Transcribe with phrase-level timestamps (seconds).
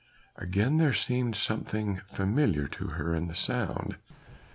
[0.35, 3.97] Again there seemed something familiar to her in the sound.